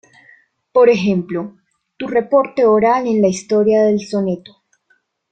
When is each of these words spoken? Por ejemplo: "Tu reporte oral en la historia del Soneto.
Por 0.71 0.89
ejemplo: 0.89 1.57
"Tu 1.95 2.07
reporte 2.07 2.65
oral 2.65 3.05
en 3.05 3.21
la 3.21 3.27
historia 3.27 3.83
del 3.83 3.99
Soneto. 4.03 4.63